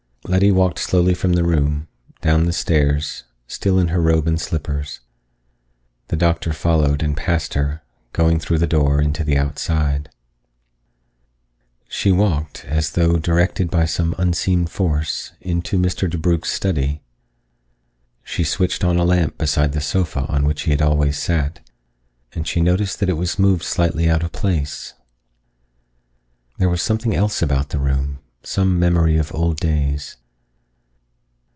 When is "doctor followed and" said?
6.15-7.17